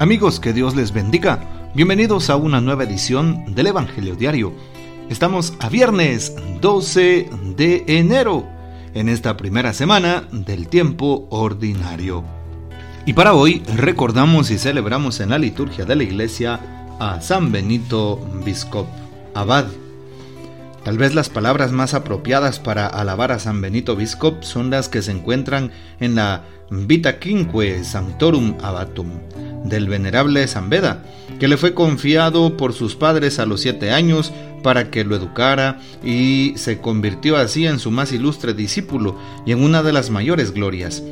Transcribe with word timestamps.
Amigos, 0.00 0.40
que 0.40 0.54
Dios 0.54 0.76
les 0.76 0.94
bendiga. 0.94 1.40
Bienvenidos 1.74 2.30
a 2.30 2.36
una 2.36 2.62
nueva 2.62 2.84
edición 2.84 3.54
del 3.54 3.66
Evangelio 3.66 4.16
Diario. 4.16 4.54
Estamos 5.10 5.52
a 5.60 5.68
viernes 5.68 6.34
12 6.62 7.28
de 7.54 7.84
enero, 7.86 8.48
en 8.94 9.10
esta 9.10 9.36
primera 9.36 9.74
semana 9.74 10.24
del 10.32 10.68
tiempo 10.68 11.26
ordinario. 11.28 12.24
Y 13.04 13.12
para 13.12 13.34
hoy 13.34 13.62
recordamos 13.76 14.50
y 14.50 14.56
celebramos 14.56 15.20
en 15.20 15.28
la 15.28 15.38
liturgia 15.38 15.84
de 15.84 15.96
la 15.96 16.04
iglesia 16.04 16.96
a 16.98 17.20
San 17.20 17.52
Benito 17.52 18.18
Biscop 18.42 18.88
Abad. 19.34 19.66
Tal 20.82 20.96
vez 20.96 21.14
las 21.14 21.28
palabras 21.28 21.72
más 21.72 21.92
apropiadas 21.92 22.58
para 22.58 22.86
alabar 22.86 23.32
a 23.32 23.38
San 23.38 23.60
Benito 23.60 23.96
Biscop 23.96 24.44
son 24.44 24.70
las 24.70 24.88
que 24.88 25.02
se 25.02 25.10
encuentran 25.12 25.72
en 26.00 26.14
la 26.14 26.44
Vita 26.70 27.18
Quinque 27.18 27.82
Sanctorum 27.82 28.54
Abatum 28.62 29.08
del 29.64 29.88
venerable 29.88 30.46
San 30.48 30.70
Beda, 30.70 31.04
que 31.38 31.48
le 31.48 31.56
fue 31.56 31.74
confiado 31.74 32.56
por 32.56 32.72
sus 32.72 32.94
padres 32.94 33.38
a 33.38 33.46
los 33.46 33.60
siete 33.60 33.90
años 33.90 34.32
para 34.62 34.90
que 34.90 35.04
lo 35.04 35.16
educara 35.16 35.80
y 36.04 36.54
se 36.56 36.78
convirtió 36.78 37.36
así 37.36 37.66
en 37.66 37.78
su 37.78 37.90
más 37.90 38.12
ilustre 38.12 38.54
discípulo 38.54 39.18
y 39.46 39.52
en 39.52 39.62
una 39.62 39.82
de 39.82 39.92
las 39.92 40.10
mayores 40.10 40.52
glorias. 40.52 41.02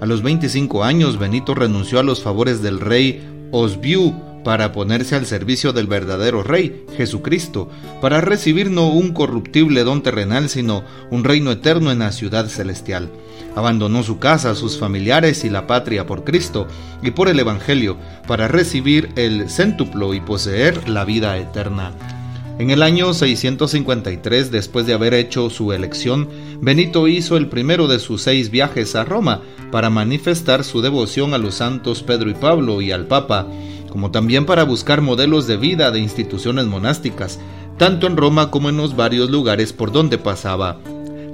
A 0.00 0.06
los 0.06 0.22
25 0.22 0.84
años 0.84 1.18
Benito 1.18 1.54
renunció 1.54 1.98
a 1.98 2.02
los 2.02 2.22
favores 2.22 2.62
del 2.62 2.80
rey 2.80 3.26
Osbiu 3.52 4.14
para 4.46 4.70
ponerse 4.70 5.16
al 5.16 5.26
servicio 5.26 5.72
del 5.72 5.88
verdadero 5.88 6.44
Rey, 6.44 6.84
Jesucristo, 6.96 7.68
para 8.00 8.20
recibir 8.20 8.70
no 8.70 8.86
un 8.86 9.12
corruptible 9.12 9.82
don 9.82 10.04
terrenal, 10.04 10.48
sino 10.48 10.84
un 11.10 11.24
reino 11.24 11.50
eterno 11.50 11.90
en 11.90 11.98
la 11.98 12.12
ciudad 12.12 12.46
celestial. 12.46 13.10
Abandonó 13.56 14.04
su 14.04 14.20
casa, 14.20 14.54
sus 14.54 14.78
familiares 14.78 15.44
y 15.44 15.50
la 15.50 15.66
patria 15.66 16.06
por 16.06 16.22
Cristo 16.22 16.68
y 17.02 17.10
por 17.10 17.26
el 17.26 17.40
Evangelio, 17.40 17.96
para 18.28 18.46
recibir 18.46 19.08
el 19.16 19.50
céntuplo 19.50 20.14
y 20.14 20.20
poseer 20.20 20.88
la 20.88 21.04
vida 21.04 21.36
eterna. 21.38 21.90
En 22.60 22.70
el 22.70 22.84
año 22.84 23.14
653, 23.14 24.52
después 24.52 24.86
de 24.86 24.94
haber 24.94 25.12
hecho 25.12 25.50
su 25.50 25.72
elección, 25.72 26.28
Benito 26.60 27.08
hizo 27.08 27.36
el 27.36 27.48
primero 27.48 27.88
de 27.88 27.98
sus 27.98 28.22
seis 28.22 28.52
viajes 28.52 28.94
a 28.94 29.04
Roma 29.04 29.42
para 29.70 29.90
manifestar 29.90 30.62
su 30.62 30.82
devoción 30.82 31.34
a 31.34 31.38
los 31.38 31.56
santos 31.56 32.04
Pedro 32.04 32.30
y 32.30 32.34
Pablo 32.34 32.80
y 32.80 32.92
al 32.92 33.06
Papa, 33.06 33.46
como 33.96 34.10
también 34.10 34.44
para 34.44 34.64
buscar 34.64 35.00
modelos 35.00 35.46
de 35.46 35.56
vida 35.56 35.90
de 35.90 36.00
instituciones 36.00 36.66
monásticas, 36.66 37.38
tanto 37.78 38.06
en 38.06 38.18
Roma 38.18 38.50
como 38.50 38.68
en 38.68 38.76
los 38.76 38.94
varios 38.94 39.30
lugares 39.30 39.72
por 39.72 39.90
donde 39.90 40.18
pasaba. 40.18 40.76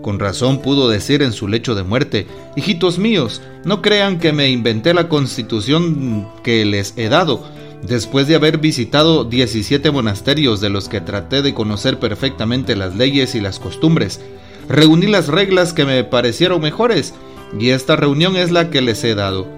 Con 0.01 0.21
razón 0.21 0.63
pudo 0.63 0.89
decir 0.89 1.23
en 1.23 1.33
su 1.33 1.49
lecho 1.49 1.75
de 1.75 1.83
muerte, 1.83 2.29
Hijitos 2.55 3.01
míos, 3.01 3.43
no 3.65 3.83
crean 3.83 4.21
que 4.21 4.33
me 4.33 4.49
inventé 4.49 4.95
la 4.95 5.09
constitución 5.09 6.29
que 6.45 6.65
les 6.65 6.97
he 6.97 7.09
dado, 7.09 7.43
después 7.83 8.29
de 8.29 8.37
haber 8.37 8.59
visitado 8.59 9.25
17 9.25 9.91
monasterios 9.91 10.61
de 10.61 10.71
los 10.71 10.89
que 10.89 11.01
traté 11.01 11.43
de 11.43 11.55
conocer 11.55 11.99
perfectamente 11.99 12.77
las 12.77 12.95
leyes 12.95 13.35
y 13.35 13.41
las 13.41 13.59
costumbres. 13.59 14.21
Reuní 14.69 15.09
las 15.09 15.27
reglas 15.27 15.73
que 15.73 15.85
me 15.85 16.05
parecieron 16.05 16.61
mejores, 16.61 17.13
y 17.59 17.71
esta 17.71 17.97
reunión 17.97 18.37
es 18.37 18.53
la 18.53 18.71
que 18.71 18.83
les 18.83 19.03
he 19.03 19.17
dado. 19.17 19.49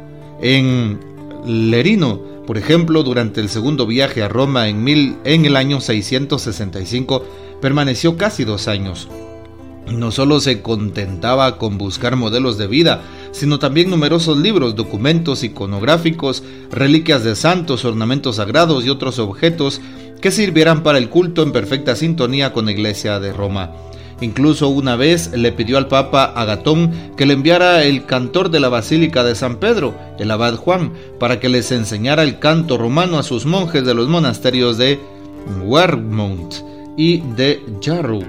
En 0.41 1.01
Lerino, 1.45 2.34
por 2.47 2.59
ejemplo, 2.59 3.03
durante 3.03 3.41
el 3.41 3.49
segundo 3.49 3.87
viaje 3.87 4.23
a 4.23 4.29
Roma 4.29 4.69
en, 4.69 4.87
el 4.87 5.57
año 5.57 5.81
665, 5.81 7.25
permaneció 7.61 8.17
casi 8.17 8.45
dos 8.45 8.69
años. 8.69 9.09
No 9.91 10.11
solo 10.11 10.41
se 10.41 10.61
contentaba 10.61 11.59
con 11.59 11.79
buscar 11.79 12.17
modelos 12.17 12.59
de 12.59 12.67
vida, 12.67 13.03
sino 13.33 13.59
también 13.59 13.91
numerosos 13.91 14.39
libros, 14.39 14.77
documentos 14.77 15.43
iconográficos, 15.43 16.43
reliquias 16.71 17.25
de 17.25 17.35
santos, 17.35 17.85
ornamentos 17.85 18.37
sagrados 18.37 18.85
y 18.85 18.91
otros 18.91 19.19
objetos 19.19 19.81
que 20.21 20.31
sirvieran 20.31 20.83
para 20.83 20.99
el 20.99 21.11
culto 21.11 21.43
en 21.43 21.53
perfecta 21.53 21.97
sintonía 21.97 22.53
con 22.53 22.67
la 22.67 22.73
Iglesia 22.73 23.21
de 23.21 23.33
Roma. 23.33 23.73
Incluso 24.25 24.71
una 24.71 24.97
vez 24.97 25.33
le 25.37 25.53
pidió 25.53 25.77
al 25.77 25.87
Papa 25.87 26.25
Agatón 26.25 26.91
que 27.15 27.27
le 27.27 27.35
enviara 27.35 27.85
el 27.85 28.07
cantor 28.07 28.51
de 28.51 28.59
la 28.59 28.71
Basílica 28.71 29.23
de 29.23 29.35
San 29.35 29.57
Pedro, 29.57 29.95
el 30.19 30.31
abad 30.31 30.57
Juan, 30.57 30.95
para 31.21 31.41
que 31.41 31.51
les 31.51 31.71
enseñara 31.73 32.23
el 32.23 32.39
canto 32.39 32.79
romano 32.79 33.19
a 33.19 33.23
sus 33.23 33.45
monjes 33.45 33.85
de 33.85 33.93
los 33.93 34.09
monasterios 34.09 34.79
de 34.79 34.99
Wermont 35.63 36.55
y 36.97 37.19
de 37.37 37.63
Jarrow, 37.83 38.25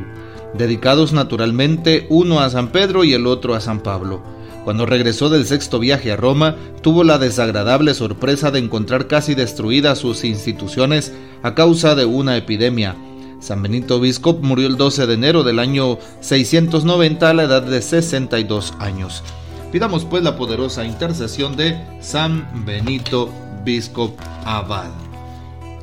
dedicados 0.54 1.14
naturalmente 1.14 2.08
uno 2.10 2.42
a 2.42 2.50
San 2.50 2.74
Pedro 2.74 3.06
y 3.06 3.14
el 3.14 3.26
otro 3.26 3.56
a 3.56 3.62
San 3.62 3.80
Pablo. 3.80 4.22
Cuando 4.66 4.86
regresó 4.86 5.30
del 5.30 5.46
sexto 5.46 5.80
viaje 5.80 6.12
a 6.12 6.18
Roma, 6.18 6.58
tuvo 6.82 7.06
la 7.06 7.20
desagradable 7.20 7.94
sorpresa 7.94 8.52
de 8.52 8.60
encontrar 8.60 9.08
casi 9.08 9.34
destruidas 9.34 10.00
sus 10.00 10.26
instituciones 10.26 11.14
a 11.42 11.56
causa 11.56 11.96
de 11.96 12.04
una 12.04 12.36
epidemia 12.36 12.98
San 13.40 13.62
Benito 13.62 14.00
Biscop 14.00 14.44
murió 14.44 14.68
el 14.68 14.78
12 14.78 15.08
de 15.08 15.14
enero 15.14 15.44
del 15.44 15.60
año 15.60 15.98
690 16.22 17.30
a 17.30 17.34
la 17.34 17.44
edad 17.44 17.64
de 17.64 17.82
62 17.82 18.74
años. 18.80 19.24
Pidamos 19.72 20.06
pues 20.06 20.24
la 20.24 20.38
poderosa 20.38 20.86
intercesión 20.86 21.56
de 21.56 21.80
San 22.02 22.66
Benito 22.66 23.30
Biscop 23.64 24.18
Abad. 24.46 24.92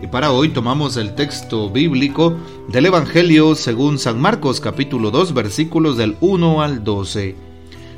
Y 0.00 0.08
para 0.08 0.32
hoy 0.32 0.48
tomamos 0.48 0.96
el 0.96 1.14
texto 1.14 1.70
bíblico 1.70 2.34
del 2.68 2.86
Evangelio 2.86 3.54
según 3.54 3.98
San 3.98 4.20
Marcos 4.20 4.60
capítulo 4.60 5.10
2 5.10 5.34
versículos 5.34 5.96
del 5.96 6.16
1 6.20 6.62
al 6.62 6.82
12. 6.82 7.36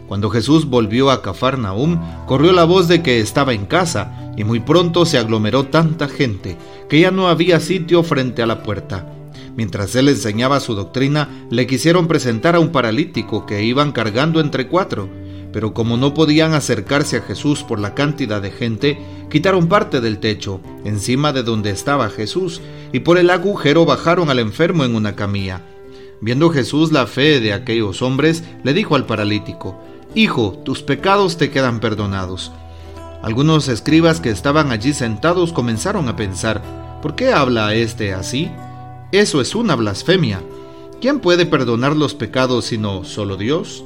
Cuando 0.09 0.28
Jesús 0.28 0.66
volvió 0.66 1.10
a 1.10 1.22
Cafarnaum, 1.22 1.98
corrió 2.26 2.53
la 2.53 2.64
voz 2.64 2.88
de 2.88 3.03
que 3.03 3.20
estaba 3.20 3.54
en 3.54 3.64
casa, 3.64 4.32
y 4.37 4.44
muy 4.44 4.60
pronto 4.60 5.06
se 5.06 5.16
aglomeró 5.16 5.64
tanta 5.64 6.09
gente 6.09 6.59
que 6.91 7.00
ya 7.00 7.10
no 7.10 7.28
había 7.28 7.59
sitio 7.59 8.03
frente 8.03 8.43
a 8.43 8.47
la 8.47 8.62
puerta. 8.62 9.13
Mientras 9.56 9.94
él 9.94 10.09
enseñaba 10.09 10.60
su 10.60 10.75
doctrina, 10.75 11.28
le 11.50 11.66
quisieron 11.66 12.09
presentar 12.09 12.56
a 12.56 12.60
un 12.60 12.70
paralítico 12.70 13.47
que 13.47 13.62
iban 13.62 13.92
cargando 13.92 14.41
entre 14.41 14.66
cuatro, 14.66 15.09
pero 15.53 15.72
como 15.72 15.97
no 15.97 16.15
podían 16.15 16.53
acercarse 16.53 17.19
a 17.19 17.22
Jesús 17.22 17.62
por 17.62 17.78
la 17.78 17.94
cantidad 17.94 18.43
de 18.43 18.50
gente, 18.50 18.98
quitaron 19.31 19.69
parte 19.69 20.00
del 20.00 20.19
techo, 20.19 20.60
encima 20.84 21.32
de 21.32 21.44
donde 21.44 21.70
estaba 21.70 22.10
Jesús, 22.10 22.60
y 22.93 23.00
por 23.00 23.19
el 23.19 23.31
agujero 23.31 23.84
bajaron 23.84 24.31
al 24.31 24.41
enfermo 24.41 24.84
en 24.84 24.97
una 24.97 25.14
camilla. 25.14 25.62
Viendo 26.20 26.50
Jesús 26.50 26.91
la 26.91 27.06
fe 27.06 27.38
de 27.38 27.53
aquellos 27.53 28.03
hombres, 28.03 28.43
le 28.64 28.75
dijo 28.75 28.97
al 28.97 29.06
paralítico, 29.06 29.78
Hijo, 30.16 30.60
tus 30.64 30.82
pecados 30.82 31.37
te 31.37 31.50
quedan 31.50 31.78
perdonados. 31.78 32.50
Algunos 33.22 33.69
escribas 33.69 34.20
que 34.20 34.31
estaban 34.31 34.72
allí 34.72 34.93
sentados 34.93 35.53
comenzaron 35.53 36.09
a 36.09 36.16
pensar, 36.16 36.62
¿por 37.00 37.14
qué 37.14 37.32
habla 37.32 37.75
éste 37.75 38.12
así? 38.12 38.50
Eso 39.14 39.41
es 39.41 39.54
una 39.54 39.76
blasfemia. 39.76 40.42
¿Quién 41.00 41.20
puede 41.20 41.47
perdonar 41.47 41.94
los 41.94 42.14
pecados 42.14 42.64
sino 42.64 43.04
solo 43.04 43.36
Dios? 43.36 43.84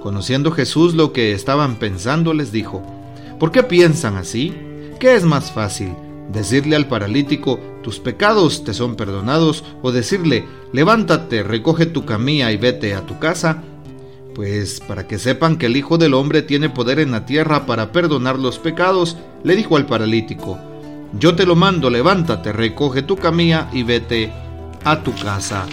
Conociendo 0.00 0.52
Jesús 0.52 0.94
lo 0.94 1.12
que 1.12 1.32
estaban 1.32 1.80
pensando, 1.80 2.34
les 2.34 2.52
dijo, 2.52 2.80
¿por 3.40 3.50
qué 3.50 3.64
piensan 3.64 4.16
así? 4.16 4.54
¿Qué 5.00 5.16
es 5.16 5.24
más 5.24 5.50
fácil? 5.50 5.92
¿Decirle 6.32 6.76
al 6.76 6.86
paralítico, 6.86 7.58
tus 7.82 7.98
pecados 7.98 8.62
te 8.62 8.72
son 8.72 8.94
perdonados? 8.94 9.64
¿O 9.82 9.90
decirle, 9.90 10.46
levántate, 10.72 11.42
recoge 11.42 11.86
tu 11.86 12.04
camilla 12.04 12.52
y 12.52 12.56
vete 12.56 12.94
a 12.94 13.04
tu 13.04 13.18
casa? 13.18 13.64
Pues 14.36 14.78
para 14.78 15.08
que 15.08 15.18
sepan 15.18 15.58
que 15.58 15.66
el 15.66 15.76
Hijo 15.76 15.98
del 15.98 16.14
Hombre 16.14 16.42
tiene 16.42 16.68
poder 16.68 17.00
en 17.00 17.10
la 17.10 17.26
tierra 17.26 17.66
para 17.66 17.90
perdonar 17.90 18.38
los 18.38 18.60
pecados, 18.60 19.16
le 19.42 19.56
dijo 19.56 19.76
al 19.76 19.86
paralítico, 19.86 20.60
yo 21.18 21.34
te 21.34 21.44
lo 21.44 21.56
mando, 21.56 21.90
levántate, 21.90 22.52
recoge 22.52 23.02
tu 23.02 23.16
camilla 23.16 23.68
y 23.72 23.82
vete 23.82 24.32
a 24.84 25.02
tu 25.02 25.14
casa. 25.14 25.66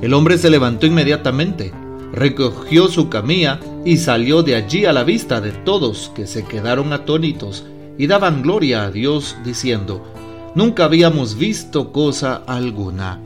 El 0.00 0.14
hombre 0.14 0.38
se 0.38 0.50
levantó 0.50 0.86
inmediatamente, 0.86 1.72
recogió 2.12 2.88
su 2.88 3.08
camilla 3.08 3.60
y 3.84 3.98
salió 3.98 4.42
de 4.42 4.56
allí 4.56 4.86
a 4.86 4.92
la 4.92 5.04
vista 5.04 5.40
de 5.40 5.52
todos 5.52 6.10
que 6.14 6.26
se 6.26 6.44
quedaron 6.44 6.92
atónitos 6.92 7.66
y 7.98 8.06
daban 8.06 8.42
gloria 8.42 8.84
a 8.84 8.90
Dios 8.90 9.36
diciendo, 9.44 10.04
Nunca 10.54 10.84
habíamos 10.84 11.38
visto 11.38 11.92
cosa 11.92 12.42
alguna. 12.46 13.20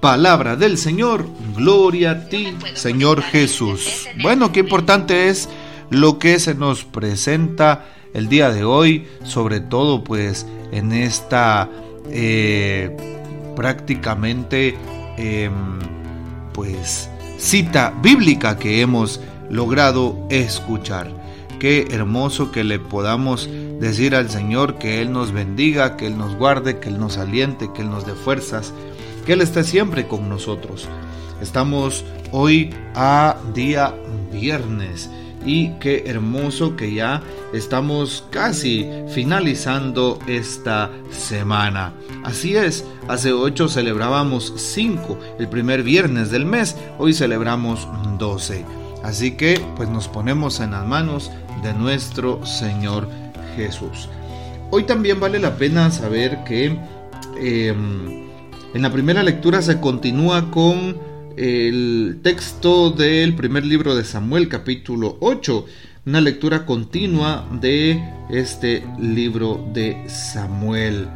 Palabra 0.00 0.56
del 0.56 0.76
Señor, 0.76 1.26
gloria 1.56 2.10
a 2.10 2.28
ti, 2.28 2.54
Señor 2.74 3.22
Jesús. 3.22 4.06
Bueno, 4.22 4.52
qué 4.52 4.60
importante 4.60 5.28
es 5.28 5.48
lo 5.90 6.18
que 6.18 6.38
se 6.38 6.54
nos 6.54 6.84
presenta 6.84 7.86
el 8.12 8.28
día 8.28 8.50
de 8.50 8.62
hoy, 8.62 9.06
sobre 9.24 9.60
todo 9.60 10.04
pues 10.04 10.46
en 10.70 10.92
esta 10.92 11.70
eh, 12.10 13.17
prácticamente 13.58 14.76
em, 15.16 15.80
pues 16.52 17.10
cita 17.38 17.92
bíblica 18.00 18.56
que 18.56 18.80
hemos 18.80 19.20
logrado 19.50 20.16
escuchar. 20.30 21.10
Qué 21.58 21.88
hermoso 21.90 22.52
que 22.52 22.62
le 22.62 22.78
podamos 22.78 23.50
decir 23.80 24.14
al 24.14 24.30
Señor 24.30 24.78
que 24.78 25.02
Él 25.02 25.10
nos 25.10 25.32
bendiga, 25.32 25.96
que 25.96 26.06
Él 26.06 26.16
nos 26.16 26.36
guarde, 26.36 26.78
que 26.78 26.88
Él 26.88 27.00
nos 27.00 27.18
aliente, 27.18 27.68
que 27.74 27.82
Él 27.82 27.90
nos 27.90 28.06
dé 28.06 28.12
fuerzas, 28.12 28.72
que 29.26 29.32
Él 29.32 29.40
esté 29.40 29.64
siempre 29.64 30.06
con 30.06 30.28
nosotros. 30.28 30.88
Estamos 31.42 32.04
hoy 32.30 32.72
a 32.94 33.38
día 33.54 33.92
viernes 34.32 35.10
y 35.44 35.70
qué 35.80 36.04
hermoso 36.06 36.76
que 36.76 36.94
ya 36.94 37.22
estamos 37.52 38.24
casi 38.30 38.88
finalizando 39.08 40.18
esta 40.26 40.90
semana. 41.10 41.92
Así 42.24 42.56
es, 42.56 42.84
hace 43.08 43.32
ocho 43.32 43.68
celebrábamos 43.68 44.52
cinco, 44.56 45.18
el 45.38 45.48
primer 45.48 45.82
viernes 45.82 46.30
del 46.30 46.44
mes, 46.44 46.76
hoy 46.98 47.14
celebramos 47.14 47.88
doce. 48.18 48.64
Así 49.02 49.32
que 49.32 49.60
pues 49.76 49.88
nos 49.88 50.08
ponemos 50.08 50.60
en 50.60 50.72
las 50.72 50.86
manos 50.86 51.30
de 51.62 51.72
nuestro 51.72 52.44
Señor 52.44 53.08
Jesús. 53.56 54.08
Hoy 54.70 54.84
también 54.84 55.18
vale 55.18 55.38
la 55.38 55.56
pena 55.56 55.90
saber 55.90 56.44
que 56.44 56.76
em, 57.40 58.28
en 58.74 58.82
la 58.82 58.92
primera 58.92 59.22
lectura 59.22 59.62
se 59.62 59.80
continúa 59.80 60.50
con 60.50 60.98
el 61.38 62.18
texto 62.24 62.90
del 62.90 63.36
primer 63.36 63.64
libro 63.64 63.94
de 63.94 64.02
Samuel 64.02 64.48
capítulo 64.48 65.18
8, 65.20 65.66
una 66.06 66.20
lectura 66.20 66.66
continua 66.66 67.48
de 67.60 68.02
este 68.28 68.84
libro 68.98 69.64
de 69.72 70.02
Samuel. 70.08 71.06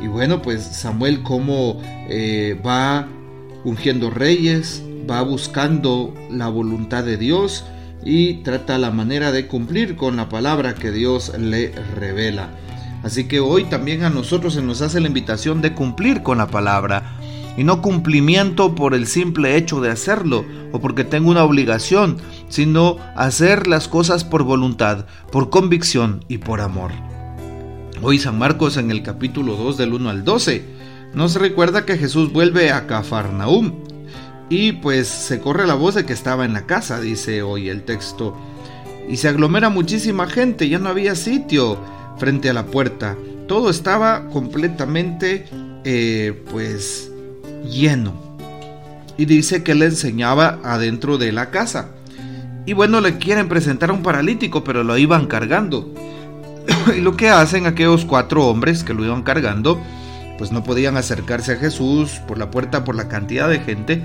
Y 0.00 0.06
bueno, 0.06 0.42
pues 0.42 0.62
Samuel 0.62 1.24
como 1.24 1.82
eh, 2.08 2.60
va 2.64 3.08
ungiendo 3.64 4.10
reyes, 4.10 4.80
va 5.10 5.22
buscando 5.22 6.14
la 6.30 6.48
voluntad 6.48 7.02
de 7.02 7.16
Dios 7.16 7.64
y 8.04 8.34
trata 8.44 8.78
la 8.78 8.92
manera 8.92 9.32
de 9.32 9.48
cumplir 9.48 9.96
con 9.96 10.14
la 10.14 10.28
palabra 10.28 10.76
que 10.76 10.92
Dios 10.92 11.36
le 11.36 11.72
revela. 11.96 12.50
Así 13.02 13.26
que 13.26 13.40
hoy 13.40 13.64
también 13.64 14.04
a 14.04 14.10
nosotros 14.10 14.54
se 14.54 14.62
nos 14.62 14.82
hace 14.82 15.00
la 15.00 15.08
invitación 15.08 15.62
de 15.62 15.74
cumplir 15.74 16.22
con 16.22 16.38
la 16.38 16.46
palabra 16.46 17.17
y 17.58 17.64
no 17.64 17.82
cumplimiento 17.82 18.76
por 18.76 18.94
el 18.94 19.08
simple 19.08 19.56
hecho 19.56 19.80
de 19.80 19.90
hacerlo 19.90 20.44
o 20.70 20.78
porque 20.78 21.02
tengo 21.02 21.28
una 21.28 21.42
obligación, 21.42 22.18
sino 22.48 22.98
hacer 23.16 23.66
las 23.66 23.88
cosas 23.88 24.22
por 24.22 24.44
voluntad, 24.44 25.06
por 25.32 25.50
convicción 25.50 26.24
y 26.28 26.38
por 26.38 26.60
amor. 26.60 26.92
Hoy 28.00 28.20
San 28.20 28.38
Marcos 28.38 28.76
en 28.76 28.92
el 28.92 29.02
capítulo 29.02 29.56
2 29.56 29.76
del 29.76 29.92
1 29.92 30.08
al 30.08 30.24
12 30.24 30.64
nos 31.14 31.34
recuerda 31.34 31.84
que 31.84 31.98
Jesús 31.98 32.32
vuelve 32.32 32.70
a 32.70 32.86
Cafarnaúm 32.86 33.72
y 34.48 34.72
pues 34.74 35.08
se 35.08 35.40
corre 35.40 35.66
la 35.66 35.74
voz 35.74 35.96
de 35.96 36.06
que 36.06 36.12
estaba 36.12 36.44
en 36.44 36.52
la 36.52 36.64
casa, 36.64 37.00
dice 37.00 37.42
hoy 37.42 37.70
el 37.70 37.82
texto. 37.82 38.36
Y 39.08 39.16
se 39.16 39.26
aglomera 39.26 39.68
muchísima 39.68 40.28
gente, 40.28 40.68
ya 40.68 40.78
no 40.78 40.90
había 40.90 41.16
sitio 41.16 41.76
frente 42.18 42.50
a 42.50 42.52
la 42.52 42.66
puerta. 42.66 43.16
Todo 43.48 43.68
estaba 43.68 44.28
completamente 44.28 45.46
eh, 45.84 46.44
pues 46.52 47.10
lleno. 47.64 48.14
Y 49.16 49.24
dice 49.24 49.62
que 49.62 49.74
le 49.74 49.86
enseñaba 49.86 50.58
adentro 50.62 51.18
de 51.18 51.32
la 51.32 51.50
casa. 51.50 51.88
Y 52.66 52.72
bueno, 52.72 53.00
le 53.00 53.18
quieren 53.18 53.48
presentar 53.48 53.90
a 53.90 53.94
un 53.94 54.02
paralítico, 54.02 54.62
pero 54.62 54.84
lo 54.84 54.96
iban 54.96 55.26
cargando. 55.26 55.92
y 56.96 57.00
lo 57.00 57.16
que 57.16 57.30
hacen 57.30 57.66
aquellos 57.66 58.04
cuatro 58.04 58.46
hombres 58.46 58.84
que 58.84 58.94
lo 58.94 59.04
iban 59.04 59.22
cargando, 59.22 59.80
pues 60.36 60.52
no 60.52 60.62
podían 60.62 60.96
acercarse 60.96 61.52
a 61.52 61.56
Jesús 61.56 62.20
por 62.28 62.38
la 62.38 62.50
puerta 62.50 62.84
por 62.84 62.94
la 62.94 63.08
cantidad 63.08 63.48
de 63.48 63.60
gente. 63.60 64.02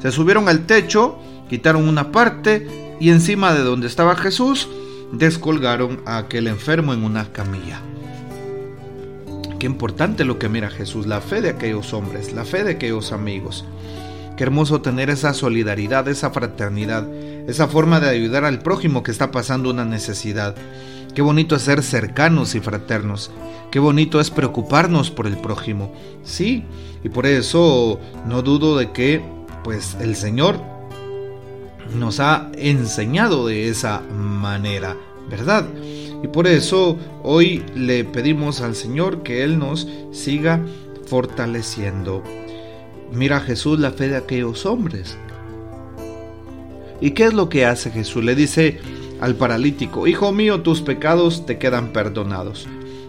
Se 0.00 0.10
subieron 0.10 0.48
al 0.48 0.66
techo, 0.66 1.18
quitaron 1.48 1.88
una 1.88 2.10
parte 2.10 2.96
y 3.00 3.10
encima 3.10 3.54
de 3.54 3.62
donde 3.62 3.86
estaba 3.86 4.16
Jesús, 4.16 4.68
descolgaron 5.12 6.00
a 6.04 6.18
aquel 6.18 6.48
enfermo 6.48 6.92
en 6.92 7.04
una 7.04 7.32
camilla. 7.32 7.80
Qué 9.58 9.66
importante 9.66 10.24
lo 10.24 10.38
que 10.38 10.48
mira 10.48 10.70
Jesús, 10.70 11.06
la 11.06 11.20
fe 11.20 11.40
de 11.40 11.50
aquellos 11.50 11.92
hombres, 11.92 12.32
la 12.32 12.44
fe 12.44 12.62
de 12.62 12.72
aquellos 12.72 13.10
amigos. 13.10 13.64
Qué 14.36 14.44
hermoso 14.44 14.82
tener 14.82 15.10
esa 15.10 15.34
solidaridad, 15.34 16.06
esa 16.06 16.30
fraternidad, 16.30 17.08
esa 17.48 17.66
forma 17.66 17.98
de 17.98 18.08
ayudar 18.08 18.44
al 18.44 18.60
prójimo 18.60 19.02
que 19.02 19.10
está 19.10 19.32
pasando 19.32 19.70
una 19.70 19.84
necesidad. 19.84 20.54
Qué 21.12 21.22
bonito 21.22 21.56
es 21.56 21.62
ser 21.62 21.82
cercanos 21.82 22.54
y 22.54 22.60
fraternos. 22.60 23.32
Qué 23.72 23.80
bonito 23.80 24.20
es 24.20 24.30
preocuparnos 24.30 25.10
por 25.10 25.26
el 25.26 25.36
prójimo. 25.38 25.92
Sí, 26.22 26.62
y 27.02 27.08
por 27.08 27.26
eso 27.26 27.98
no 28.26 28.42
dudo 28.42 28.76
de 28.76 28.92
que 28.92 29.20
pues 29.64 29.96
el 30.00 30.14
Señor 30.14 30.60
nos 31.96 32.20
ha 32.20 32.50
enseñado 32.54 33.48
de 33.48 33.68
esa 33.68 34.00
manera, 34.00 34.96
¿verdad? 35.28 35.66
Y 36.22 36.28
por 36.28 36.46
eso 36.46 36.96
hoy 37.22 37.64
le 37.74 38.04
pedimos 38.04 38.60
al 38.60 38.74
Señor 38.74 39.22
que 39.22 39.44
Él 39.44 39.58
nos 39.58 39.88
siga 40.10 40.60
fortaleciendo. 41.06 42.22
Mira 43.12 43.40
Jesús 43.40 43.78
la 43.78 43.92
fe 43.92 44.08
de 44.08 44.16
aquellos 44.16 44.66
hombres. 44.66 45.16
¿Y 47.00 47.12
qué 47.12 47.26
es 47.26 47.32
lo 47.32 47.48
que 47.48 47.64
hace 47.64 47.90
Jesús? 47.90 48.24
Le 48.24 48.34
dice 48.34 48.80
al 49.20 49.36
paralítico, 49.36 50.06
Hijo 50.06 50.32
mío, 50.32 50.62
tus 50.62 50.82
pecados 50.82 51.46
te 51.46 51.58
quedan 51.58 51.92
perdonados. 51.92 52.66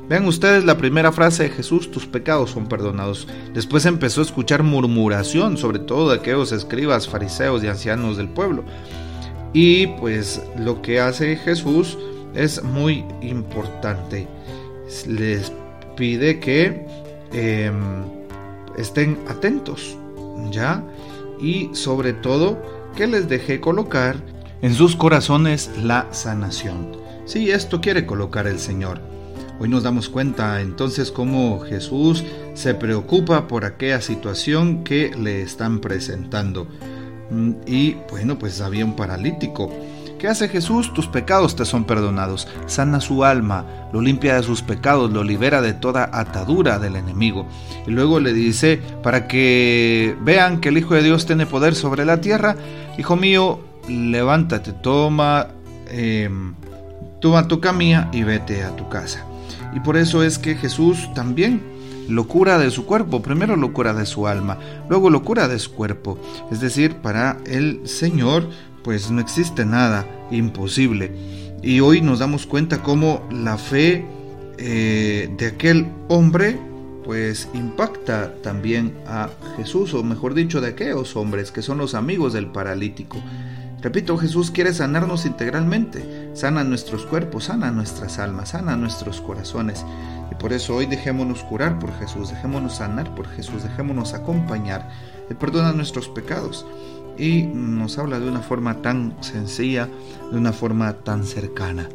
Vean 0.08 0.26
ustedes 0.26 0.64
la 0.66 0.78
primera 0.78 1.12
frase 1.12 1.44
de 1.44 1.50
Jesús, 1.50 1.92
tus 1.92 2.08
pecados 2.08 2.52
son 2.52 2.68
perdonados. 2.68 3.28
Después 3.54 3.86
empezó 3.86 4.22
a 4.22 4.24
escuchar 4.24 4.64
murmuración, 4.64 5.58
sobre 5.58 5.78
todo 5.78 6.10
de 6.10 6.18
aquellos 6.18 6.52
escribas, 6.52 7.08
fariseos 7.08 7.64
y 7.64 7.68
ancianos 7.68 8.18
del 8.18 8.30
pueblo. 8.30 8.64
Y 9.54 9.88
pues 9.88 10.42
lo 10.58 10.82
que 10.82 11.00
hace 11.00 11.36
Jesús 11.36 11.98
es 12.40 12.64
muy 12.64 13.04
importante. 13.22 14.28
Les 15.08 15.52
pide 15.96 16.40
que 16.40 16.86
em, 17.34 18.04
estén 18.78 19.20
atentos, 19.28 19.98
¿ya? 20.52 20.84
Y 21.42 21.70
sobre 21.74 22.14
todo 22.14 22.58
que 22.96 23.08
les 23.08 23.28
deje 23.28 23.60
colocar 23.60 24.16
en 24.62 24.74
sus 24.74 24.96
corazones 24.96 25.70
la 25.84 26.08
sanación. 26.12 26.98
Sí, 27.26 27.52
esto 27.52 27.82
quiere 27.82 28.06
colocar 28.06 28.48
el 28.48 28.60
Señor. 28.60 29.02
Hoy 29.60 29.68
nos 29.68 29.84
damos 29.84 30.08
cuenta 30.08 30.62
entonces 30.62 31.12
cómo 31.12 31.60
Jesús 31.60 32.24
se 32.54 32.74
preocupa 32.74 33.48
por 33.48 33.66
aquella 33.66 34.00
situación 34.00 34.86
que 34.86 35.12
le 35.16 35.42
están 35.42 35.80
presentando. 35.80 36.68
Mm, 37.30 37.52
y 37.68 37.98
bueno, 38.10 38.40
pues 38.40 38.62
había 38.62 38.86
un 38.86 38.96
paralítico 38.96 39.70
¿Qué 40.20 40.28
hace 40.28 40.50
Jesús? 40.50 40.94
Tus 40.94 41.08
pecados 41.08 41.56
te 41.56 41.64
son 41.64 41.86
perdonados. 41.86 42.46
Sana 42.66 43.00
su 43.00 43.24
alma, 43.24 43.66
lo 43.94 44.02
limpia 44.02 44.36
de 44.36 44.44
sus 44.44 44.62
pecados, 44.62 45.10
lo 45.14 45.24
libera 45.24 45.62
de 45.62 45.72
toda 45.72 46.10
atadura 46.12 46.78
del 46.78 46.98
enemigo. 46.98 47.48
Y 47.88 47.92
luego 47.92 48.20
le 48.20 48.34
dice, 48.34 48.82
para 49.02 49.30
que 49.30 50.18
vean 50.20 50.60
que 50.60 50.70
el 50.70 50.78
Hijo 50.78 50.94
de 50.94 51.04
Dios 51.04 51.26
tiene 51.26 51.46
poder 51.46 51.74
sobre 51.74 52.04
la 52.04 52.20
tierra, 52.20 52.58
Hijo 52.98 53.16
mío, 53.16 53.62
levántate, 53.88 54.74
toma, 54.74 55.48
em, 55.90 56.54
toma 57.22 57.48
tu 57.48 57.62
camilla 57.62 58.10
y 58.12 58.24
vete 58.24 58.64
a 58.64 58.76
tu 58.76 58.90
casa. 58.90 59.26
Y 59.74 59.80
por 59.80 59.96
eso 59.96 60.22
es 60.22 60.38
que 60.38 60.56
Jesús 60.56 61.10
también 61.14 61.64
lo 62.10 62.28
cura 62.28 62.58
de 62.58 62.72
su 62.72 62.86
cuerpo, 62.86 63.22
primero 63.22 63.56
lo 63.56 63.72
cura 63.72 63.94
de 63.94 64.06
su 64.06 64.28
alma, 64.28 64.58
luego 64.90 65.10
lo 65.10 65.24
cura 65.24 65.48
de 65.48 65.60
su 65.60 65.72
cuerpo. 65.72 66.20
Es 66.52 66.60
decir, 66.60 66.96
para 66.96 67.38
el 67.46 67.88
Señor 67.88 68.50
pues 68.84 69.12
no 69.12 69.22
existe 69.22 69.66
nada 69.66 70.06
imposible. 70.32 71.12
Y 71.62 71.82
hoy 71.82 72.02
nos 72.02 72.20
damos 72.20 72.46
cuenta 72.46 72.82
cómo 72.82 73.28
la 73.32 73.58
fe 73.58 74.06
eh, 74.58 75.30
de 75.38 75.48
aquel 75.48 75.88
hombre 76.08 76.60
pues 77.04 77.50
impacta 77.54 78.36
también 78.44 78.94
a 79.08 79.30
Jesús, 79.58 79.94
o 79.94 80.04
mejor 80.04 80.36
dicho, 80.36 80.62
de 80.62 80.68
aquellos 80.68 81.16
hombres 81.16 81.52
que 81.52 81.62
son 81.62 81.80
los 81.80 81.96
amigos 81.96 82.34
del 82.34 82.52
paralítico. 82.52 83.18
Repito, 83.82 84.18
Jesús 84.18 84.52
quiere 84.52 84.74
sanarnos 84.74 85.26
integralmente, 85.26 86.30
sana 86.34 86.64
nuestros 86.64 87.06
cuerpos, 87.06 87.46
sana 87.46 87.72
nuestras 87.72 88.20
almas, 88.20 88.50
sana 88.50 88.76
nuestros 88.76 89.22
corazones. 89.22 89.86
Por 90.40 90.54
eso 90.54 90.76
hoy 90.76 90.86
dejémonos 90.86 91.44
curar 91.44 91.80
por 91.80 91.94
Jesús, 92.00 92.30
dejémonos 92.30 92.78
sanar 92.78 93.14
por 93.14 93.28
Jesús, 93.28 93.64
dejémonos 93.64 94.14
acompañar. 94.14 94.90
Él 95.30 95.36
perdona 95.36 95.74
nuestros 95.74 96.08
pecados 96.08 96.66
y 97.18 97.44
nos 97.44 97.98
habla 97.98 98.20
de 98.20 98.30
una 98.30 98.40
forma 98.40 98.82
tan 98.82 99.16
sencilla, 99.22 99.90
de 100.32 100.38
una 100.38 100.54
forma 100.54 100.94
tan 100.94 101.26
cercana. 101.26 101.90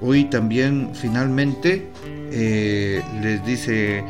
Hoy 0.00 0.24
también 0.24 0.92
finalmente 0.94 1.90
eh, 2.32 3.02
les 3.20 3.44
dice, 3.44 4.02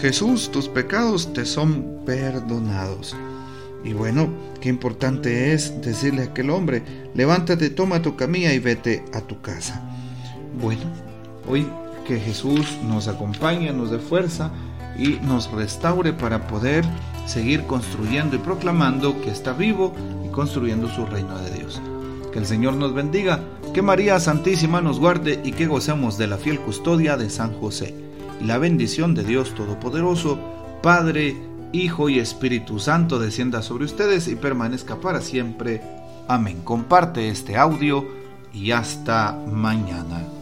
Jesús, 0.00 0.50
tus 0.52 0.68
pecados 0.68 1.32
te 1.32 1.46
son 1.46 2.02
perdonados. 2.04 3.16
Y 3.84 3.94
bueno, 3.94 4.28
qué 4.60 4.68
importante 4.68 5.54
es 5.54 5.80
decirle 5.80 6.22
a 6.22 6.26
aquel 6.26 6.50
hombre, 6.50 6.82
levántate, 7.14 7.70
toma 7.70 8.02
tu 8.02 8.16
camilla 8.16 8.52
y 8.52 8.58
vete 8.58 9.04
a 9.14 9.22
tu 9.22 9.40
casa. 9.40 9.80
Bueno, 10.60 10.82
hoy 11.48 11.66
que 12.08 12.18
Jesús 12.18 12.78
nos 12.88 13.06
acompañe, 13.06 13.70
nos 13.70 13.90
dé 13.90 13.98
fuerza 13.98 14.50
y 14.98 15.18
nos 15.26 15.52
restaure 15.52 16.14
para 16.14 16.46
poder 16.46 16.82
seguir 17.26 17.64
construyendo 17.64 18.34
y 18.34 18.38
proclamando 18.38 19.20
que 19.20 19.30
está 19.30 19.52
vivo 19.52 19.92
y 20.24 20.30
construyendo 20.30 20.88
su 20.88 21.04
reino 21.04 21.38
de 21.38 21.50
Dios. 21.50 21.82
Que 22.32 22.38
el 22.38 22.46
Señor 22.46 22.74
nos 22.74 22.94
bendiga, 22.94 23.40
que 23.74 23.82
María 23.82 24.18
Santísima 24.20 24.80
nos 24.80 24.98
guarde 24.98 25.40
y 25.44 25.52
que 25.52 25.66
gocemos 25.66 26.16
de 26.16 26.28
la 26.28 26.38
fiel 26.38 26.58
custodia 26.60 27.18
de 27.18 27.28
San 27.28 27.52
José. 27.52 27.94
Y 28.40 28.44
la 28.44 28.56
bendición 28.56 29.14
de 29.14 29.24
Dios 29.24 29.54
Todopoderoso, 29.54 30.38
Padre, 30.82 31.36
Hijo 31.72 32.08
y 32.08 32.18
Espíritu 32.18 32.78
Santo 32.78 33.18
descienda 33.18 33.60
sobre 33.60 33.84
ustedes 33.84 34.28
y 34.28 34.34
permanezca 34.34 34.96
para 34.96 35.20
siempre. 35.20 35.82
Amén. 36.26 36.62
Comparte 36.64 37.28
este 37.28 37.58
audio 37.58 38.06
y 38.54 38.70
hasta 38.70 39.32
mañana. 39.32 40.37